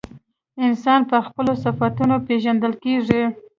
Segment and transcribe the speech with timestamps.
[0.65, 3.21] انسان پر خپلو صفتونو پیژندل کیږي.